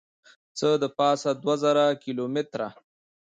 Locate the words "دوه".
1.41-1.55